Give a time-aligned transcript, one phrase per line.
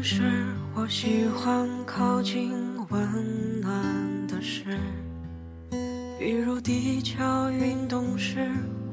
[0.00, 0.22] 是，
[0.74, 2.52] 我喜欢靠近
[2.88, 4.78] 温暖的事，
[6.18, 8.48] 比如地壳运动时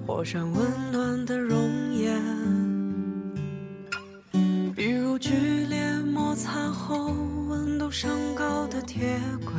[0.06, 2.22] 火山温暖的熔岩，
[4.76, 7.14] 比如剧烈摩擦后
[7.48, 9.54] 温度升高的铁轨，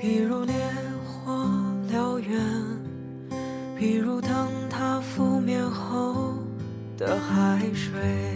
[0.00, 0.54] 比如烈
[1.06, 1.48] 火
[1.90, 2.40] 燎原，
[3.78, 6.34] 比如灯塔覆灭后
[6.98, 8.31] 的海水。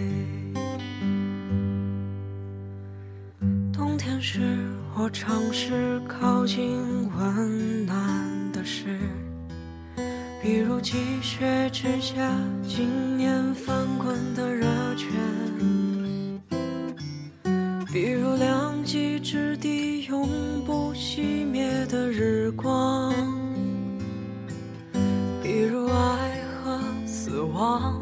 [4.21, 4.41] 是
[4.97, 7.97] 我尝试靠近温暖
[8.53, 8.99] 的事，
[10.43, 12.33] 比如积雪之下
[12.67, 15.11] 经年翻滚的热泉，
[17.93, 20.29] 比如两极之地永
[20.65, 23.15] 不熄灭的日光，
[25.43, 28.01] 比如爱和死亡，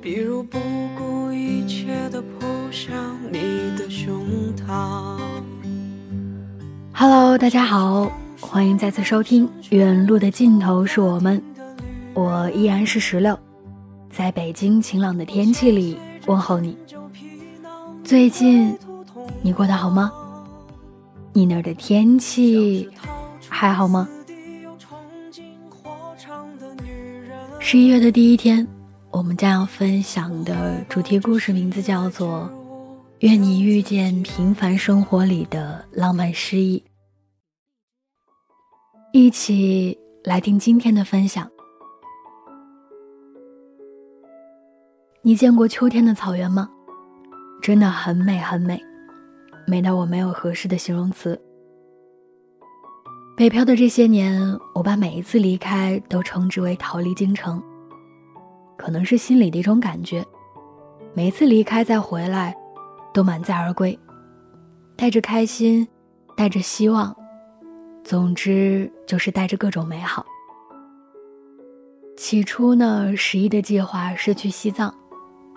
[0.00, 0.58] 比如不
[0.96, 2.92] 顾一切的扑向
[3.30, 3.38] 你
[3.78, 4.26] 的胸
[4.56, 5.16] 膛。
[6.92, 11.40] Hello，大家好，欢迎再次收听《远路的尽头是我们》，
[12.20, 13.38] 我依然是石榴，
[14.10, 15.96] 在北京晴朗的天气里
[16.26, 16.76] 问候你。
[18.02, 18.76] 最近
[19.40, 20.12] 你过得好吗？
[21.32, 22.90] 你那儿的天气
[23.48, 24.08] 还好吗？
[27.60, 28.66] 十一月的第一天，
[29.12, 32.50] 我们将要分享的主题故事名字叫做。
[33.24, 36.84] 愿你遇见平凡生活里的浪漫诗意。
[39.14, 41.50] 一起来听今天的分享。
[45.22, 46.68] 你见过秋天的草原吗？
[47.62, 48.78] 真的很美很美，
[49.66, 51.40] 美到我没有合适的形容词。
[53.38, 54.38] 北漂的这些年，
[54.74, 57.62] 我把每一次离开都称之为逃离京城。
[58.76, 60.22] 可能是心里的一种感觉，
[61.14, 62.54] 每一次离开再回来。
[63.14, 63.96] 都满载而归，
[64.96, 65.86] 带着开心，
[66.36, 67.16] 带着希望，
[68.02, 70.26] 总之就是带着各种美好。
[72.16, 74.92] 起初呢，十一的计划是去西藏，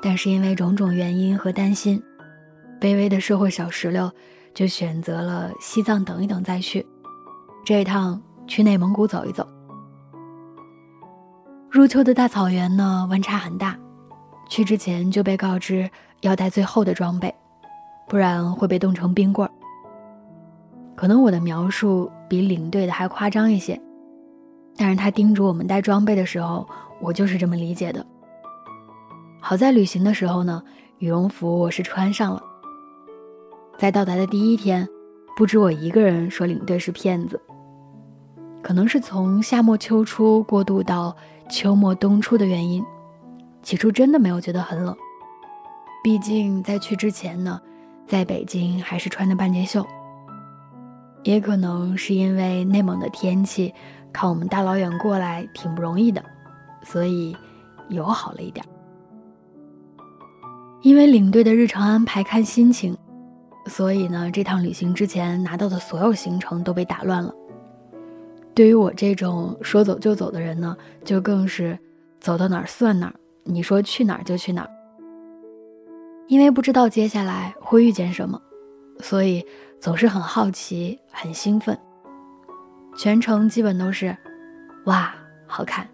[0.04, 2.02] 但是因为种种原因和担心，
[2.80, 4.12] 卑微的社会小石榴
[4.54, 6.86] 就选择了西藏等一等再去。
[7.66, 9.48] 这一趟去内蒙古走一走。
[11.72, 13.78] 入秋的大草原呢，温差很大，
[14.48, 15.90] 去之前就被告知
[16.22, 17.34] 要带最厚的装备。
[18.08, 19.52] 不然会被冻成冰棍儿。
[20.96, 23.80] 可能我的描述比领队的还夸张一些，
[24.76, 26.68] 但是他叮嘱我们带装备的时候，
[27.00, 28.04] 我就是这么理解的。
[29.40, 30.64] 好在旅行的时候呢，
[30.98, 32.42] 羽绒服我是穿上了。
[33.78, 34.88] 在到达的第一天，
[35.36, 37.40] 不止我一个人说领队是骗子。
[38.64, 41.16] 可能是从夏末秋初过渡到
[41.48, 42.84] 秋末冬初的原因，
[43.62, 44.98] 起初真的没有觉得很冷。
[46.04, 47.62] 毕竟在去之前呢。
[48.08, 49.86] 在北京还是穿的半截袖，
[51.24, 53.74] 也可能是因为内蒙的天气，
[54.14, 56.24] 靠我们大老远过来挺不容易的，
[56.84, 57.36] 所以
[57.90, 58.66] 友好了一点。
[60.82, 62.96] 因为领队的日常安排看心情，
[63.66, 67.34] 所以呢，这趟旅行之前拿到的所有行程都被打乱了。
[68.54, 71.78] 对于我这种说走就走的人呢，就更是
[72.22, 73.14] 走到哪儿算哪儿，
[73.44, 74.70] 你说去哪儿就去哪儿。
[76.28, 78.42] 因为不知道接下来会遇见什么，
[79.00, 79.46] 所以
[79.80, 81.78] 总是很好奇、很兴奋。
[82.98, 84.16] 全程基本都是
[84.86, 85.14] “哇，
[85.46, 85.88] 好看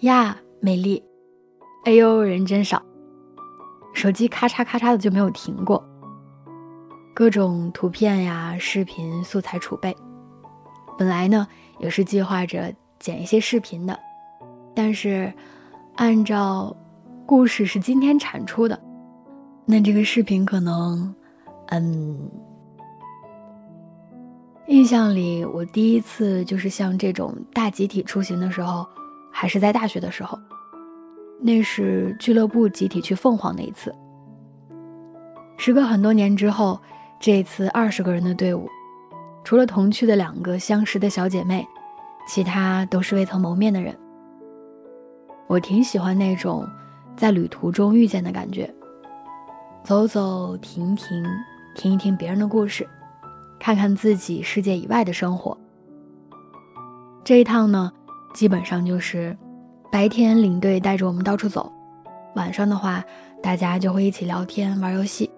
[0.00, 1.02] 呀，美丽，
[1.84, 2.80] 哎呦，人真少”，
[3.92, 5.84] 手机咔嚓咔嚓的就没有停过。
[7.14, 9.96] 各种图片呀、视频素材储备。
[10.98, 11.48] 本来呢，
[11.78, 13.98] 也是计划着剪一些视频的，
[14.74, 15.32] 但是
[15.96, 16.76] 按照
[17.24, 18.78] 故事是今天产出的，
[19.68, 21.12] 那这个视频可能，
[21.66, 22.30] 嗯，
[24.68, 28.86] 印象里我第一次就是像这种大集体出行的时候，
[29.32, 30.38] 还是在大学的时候，
[31.40, 33.92] 那是俱乐部集体去凤凰那一次。
[35.56, 36.80] 时隔很多年之后，
[37.18, 38.68] 这次二十个人的队伍，
[39.42, 41.66] 除了同去的两个相识的小姐妹，
[42.28, 43.92] 其他都是未曾谋面的人。
[45.48, 46.64] 我挺喜欢那种
[47.16, 48.72] 在旅途中遇见的感觉，
[49.86, 51.24] 走走停停，
[51.76, 52.84] 听一听别人的故事，
[53.56, 55.56] 看看自己世界以外的生活。
[57.22, 57.92] 这一趟呢，
[58.34, 59.38] 基本上就是
[59.92, 61.72] 白天领队带着我们到处走，
[62.34, 63.00] 晚上的话，
[63.40, 65.30] 大家就会一起聊天玩游戏。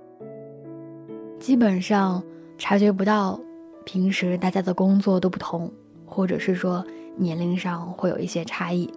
[1.38, 2.24] 基本上
[2.56, 3.38] 察觉不到，
[3.84, 5.70] 平时大家的工作都不同，
[6.06, 6.82] 或者是说
[7.18, 8.90] 年龄上会有一些差异。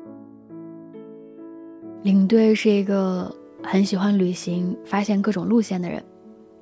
[2.03, 6.03] 领队是一个很喜欢旅行、发现各种路线的人，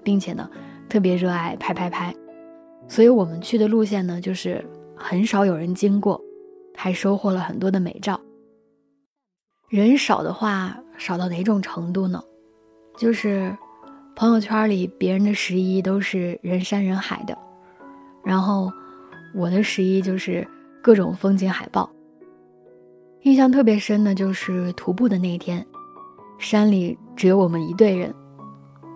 [0.04, 0.50] 并且呢
[0.88, 2.14] 特别热爱拍拍拍，
[2.88, 4.64] 所以我们去的路线呢就是
[4.96, 6.22] 很少有人经过，
[6.76, 8.20] 还收获了很多的美照。
[9.70, 12.24] 人少的话，少到哪种程度呢？
[12.98, 13.56] 就是。
[14.16, 17.38] 朋友圈里别人的十一都是人山人海的，
[18.22, 18.70] 然后
[19.34, 20.46] 我的十一就是
[20.82, 21.90] 各种风景海报。
[23.22, 25.66] 印象特别深的就是徒步的那一天，
[26.40, 28.16] 山里只有我们一队人，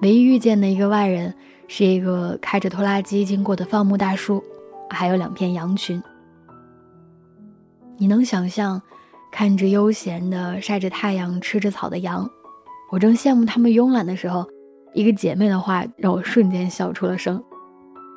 [0.01, 1.31] 唯一遇见的一个外人
[1.67, 4.41] 是一个开着拖拉机经过的放牧大叔，
[4.89, 6.01] 还有两片羊群。
[7.97, 8.81] 你能想象
[9.31, 12.27] 看着悠闲的晒着太阳吃着草的羊，
[12.91, 14.47] 我正羡慕他们慵懒的时候。
[14.95, 17.43] 一个姐妹的话让我瞬间笑出了声。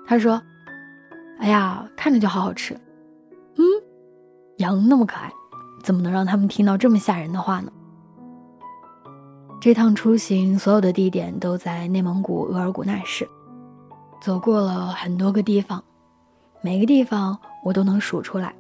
[0.07, 0.43] 她说
[1.41, 2.75] ：“哎呀，看着就好好吃。”
[3.57, 3.65] 嗯，
[4.59, 5.33] 羊那么可爱，
[5.83, 7.73] 怎么能让他们听到这么吓人的话呢？
[9.61, 13.29] 这趟出行所有的地点都在内蒙古额尔古纳市，
[14.21, 15.83] 走过了很多个地方，
[16.61, 18.55] 每个地方我都能数出来：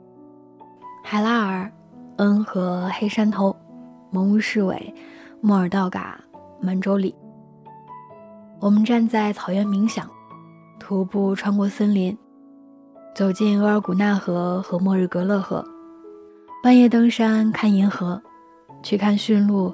[1.05, 1.71] 海拉尔、
[2.17, 3.55] 恩和黑山头、
[4.11, 4.95] 蒙乌市委、
[5.41, 6.19] 莫尔道嘎、
[6.61, 7.15] 满洲里。
[8.59, 10.09] 我们站在草原冥想，
[10.81, 12.17] 徒步穿过森林，
[13.15, 15.65] 走进额尔古纳河和莫日格勒河，
[16.65, 18.21] 半夜登山看银河，
[18.83, 19.73] 去看驯鹿，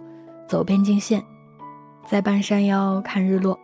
[0.52, 1.24] 走边境线，
[2.06, 3.58] 在半山腰看日落。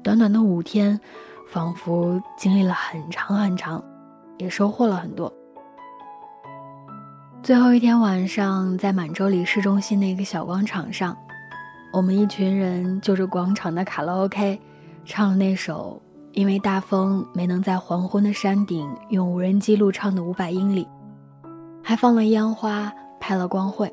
[0.00, 1.00] 短短的五天，
[1.48, 3.82] 仿佛经历了很长很长，
[4.38, 5.32] 也收获了很多。
[7.42, 11.16] 最后一天晚上，在满洲里市中心的一个小广场上。
[11.92, 14.60] 我们一群人就着广场的卡拉 OK，
[15.04, 20.86] 唱了那首因为大风没能在黄昏的山顶用无人机录唱的五百英里，
[21.82, 23.92] 还放了烟花，拍了光会。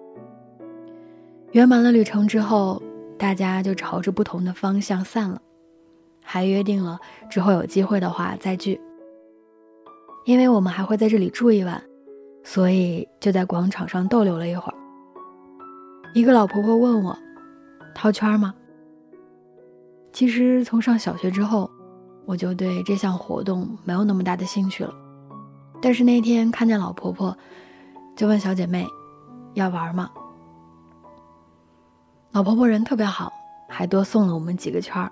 [1.53, 2.81] 圆满了旅程之后，
[3.15, 5.39] 大家就朝着不同的方向散了，
[6.19, 8.81] 还约定了之后有机会的话再聚。
[10.25, 11.79] 因为我们还会在这里住一晚，
[12.43, 14.73] 所以就在广场上逗留了一会儿。
[16.15, 17.17] 一个老婆婆问我。
[17.93, 18.55] 套圈吗？
[20.11, 21.69] 其实从上小学之后，
[22.25, 24.91] 我就对这项活动没有那么大的兴趣了。
[25.79, 27.37] 但是那天看见老婆婆，
[28.15, 28.87] 就问小姐妹
[29.53, 30.09] ：“要玩吗？”
[32.33, 33.31] 老婆婆人特别好，
[33.69, 35.11] 还多送了我们几个圈儿。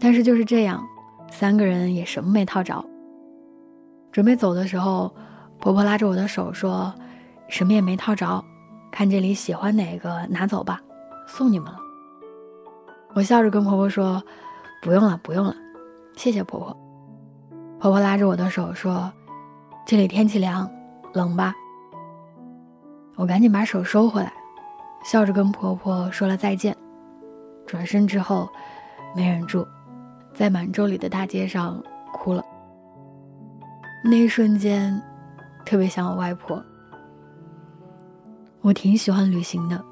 [0.00, 0.84] 但是就是这样，
[1.30, 2.84] 三个人也什么没套着。
[4.10, 5.14] 准备走的时候，
[5.60, 6.92] 婆婆拉着我的手说
[7.46, 8.44] ：“什么也没套着，
[8.90, 10.80] 看这里喜欢哪个拿走吧。”
[11.28, 11.78] 送你们了，
[13.14, 14.20] 我笑着跟婆婆说
[14.82, 15.54] ：“不用了，不用了，
[16.16, 16.76] 谢谢婆婆。”
[17.78, 19.12] 婆婆拉着我的手说
[19.86, 20.68] ：“这里天气凉，
[21.12, 21.54] 冷吧？”
[23.14, 24.32] 我赶紧把手收回来，
[25.04, 26.76] 笑着跟婆婆说了再见，
[27.66, 28.48] 转身之后
[29.14, 29.66] 没忍住，
[30.34, 32.44] 在满洲里的大街上哭了。
[34.04, 35.00] 那一瞬间，
[35.64, 36.62] 特别像我外婆。
[38.60, 39.84] 我挺喜欢旅行的。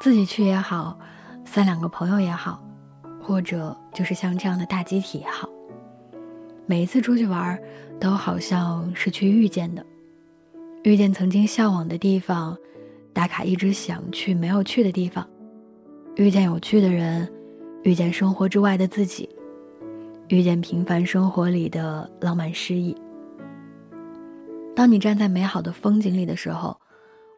[0.00, 0.98] 自己去也好，
[1.44, 2.62] 三两个朋友也好，
[3.22, 5.48] 或者就是像这样的大集体也好，
[6.66, 7.58] 每一次出去玩，
[8.00, 9.86] 都好像是去遇见的，
[10.82, 12.56] 遇见曾经向往的地方，
[13.12, 15.28] 打卡一直想去没有去的地方，
[16.16, 17.30] 遇见有趣的人，
[17.82, 19.28] 遇见生活之外的自己，
[20.28, 22.96] 遇见平凡生活里的浪漫诗意。
[24.74, 26.76] 当你站在美好的风景里的时候。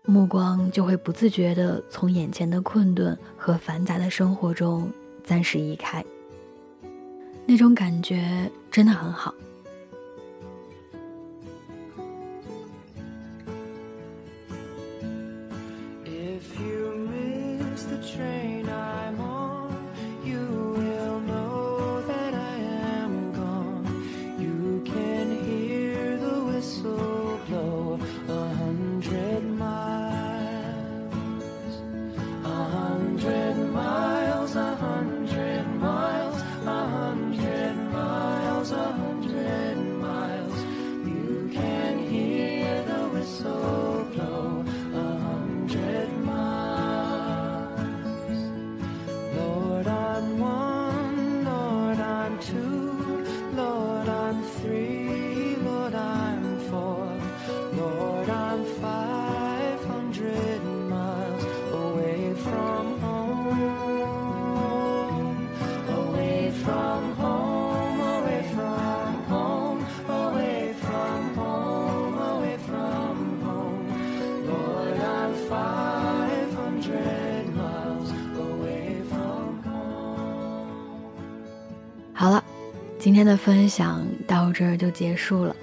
[0.07, 4.87] 目光就会不自觉地从眼前的困顿和繁杂的生活中
[5.23, 6.05] 暂时移开，
[7.47, 9.35] 那种感觉真的很好。
[82.25, 82.43] 好了
[82.99, 85.55] 今天的分享到这儿就结束了，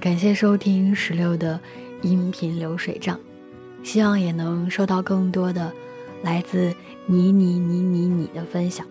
[0.00, 1.60] 感谢收听十六的
[2.00, 3.20] 音频流水账，
[3.82, 5.70] 希望也能收到更多的
[6.22, 6.74] 来自
[7.04, 8.86] 你你你你你的分享。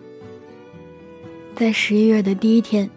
[1.56, 2.88] 在十一月的第一天，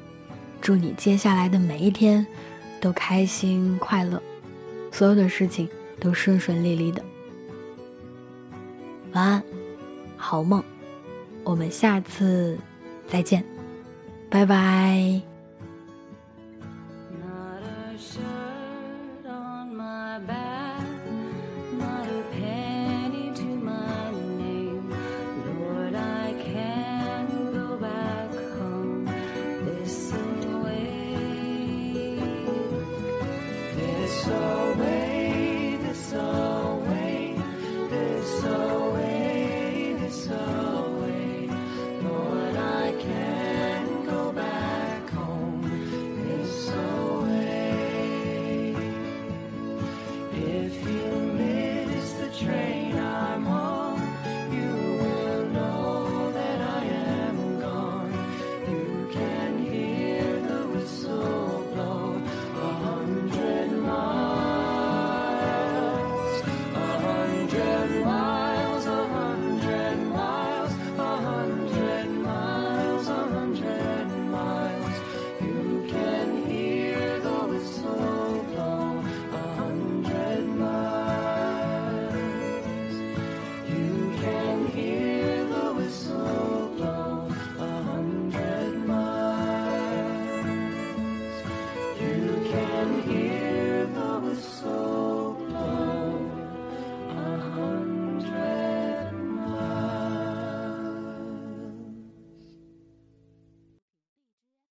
[0.62, 2.24] 祝你接下来的每一天
[2.80, 4.22] 都开心快乐，
[4.92, 5.68] 所有的事情
[6.00, 7.04] 都顺顺利利的。
[9.14, 9.44] 晚安，
[10.16, 10.64] 好梦，
[11.44, 12.60] 我们下次
[13.08, 13.44] 再见。
[14.30, 15.27] 拜拜。